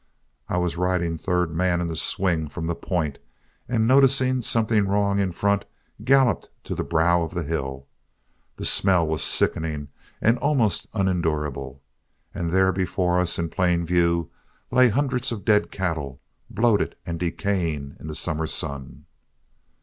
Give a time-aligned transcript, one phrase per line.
[0.49, 3.19] I was riding third man in the swing from the point,
[3.69, 5.65] and noticing something wrong in front,
[6.03, 7.85] galloped to the brow of the hill.
[8.55, 11.83] The smell was sickening and almost unendurable,
[12.33, 14.31] and there before us in plain view
[14.71, 19.05] lay hundreds of dead cattle, bloated and decaying in the summer sun.